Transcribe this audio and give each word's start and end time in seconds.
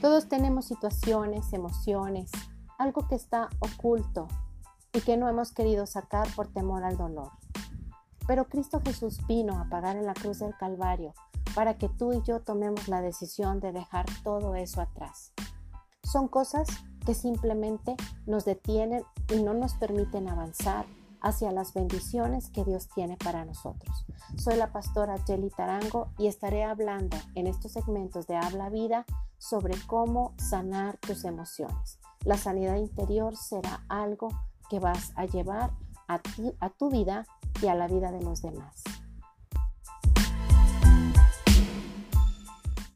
Todos 0.00 0.28
tenemos 0.28 0.66
situaciones, 0.66 1.52
emociones, 1.52 2.30
algo 2.78 3.08
que 3.08 3.14
está 3.14 3.48
oculto 3.60 4.28
y 4.92 5.00
que 5.00 5.16
no 5.16 5.28
hemos 5.28 5.52
querido 5.52 5.86
sacar 5.86 6.28
por 6.34 6.48
temor 6.48 6.84
al 6.84 6.96
dolor. 6.96 7.32
Pero 8.26 8.48
Cristo 8.48 8.80
Jesús 8.84 9.20
vino 9.26 9.58
a 9.60 9.68
pagar 9.68 9.96
en 9.96 10.06
la 10.06 10.14
cruz 10.14 10.40
del 10.40 10.56
Calvario 10.56 11.14
para 11.54 11.78
que 11.78 11.88
tú 11.88 12.12
y 12.12 12.22
yo 12.22 12.40
tomemos 12.40 12.88
la 12.88 13.00
decisión 13.00 13.60
de 13.60 13.72
dejar 13.72 14.06
todo 14.22 14.54
eso 14.54 14.80
atrás. 14.80 15.32
Son 16.02 16.28
cosas 16.28 16.68
que 17.04 17.14
simplemente 17.14 17.96
nos 18.26 18.44
detienen 18.44 19.02
y 19.32 19.42
no 19.42 19.54
nos 19.54 19.74
permiten 19.74 20.28
avanzar 20.28 20.86
hacia 21.20 21.50
las 21.52 21.72
bendiciones 21.72 22.50
que 22.50 22.64
Dios 22.64 22.88
tiene 22.94 23.16
para 23.16 23.44
nosotros. 23.44 24.06
Soy 24.36 24.56
la 24.56 24.72
pastora 24.72 25.16
Jelly 25.26 25.50
Tarango 25.50 26.08
y 26.18 26.26
estaré 26.26 26.64
hablando 26.64 27.16
en 27.34 27.46
estos 27.46 27.72
segmentos 27.72 28.26
de 28.26 28.36
Habla 28.36 28.68
Vida 28.68 29.06
sobre 29.38 29.74
cómo 29.86 30.34
sanar 30.38 30.98
tus 30.98 31.24
emociones. 31.24 31.98
La 32.24 32.36
sanidad 32.36 32.76
interior 32.76 33.36
será 33.36 33.84
algo 33.88 34.28
que 34.68 34.80
vas 34.80 35.12
a 35.16 35.26
llevar 35.26 35.72
a, 36.08 36.18
ti, 36.18 36.52
a 36.60 36.70
tu 36.70 36.90
vida 36.90 37.26
y 37.62 37.66
a 37.66 37.74
la 37.74 37.86
vida 37.86 38.10
de 38.10 38.22
los 38.22 38.42
demás. 38.42 38.82